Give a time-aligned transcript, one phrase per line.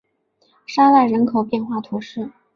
[0.65, 2.31] 沙赖人口变化图示